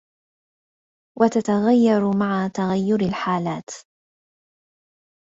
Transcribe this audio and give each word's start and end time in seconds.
وَتَتَغَيَّرُ 1.19 2.17
مَعَ 2.17 2.47
تَغَيُّرِ 2.47 2.99
الْحَالَاتِ 3.01 3.69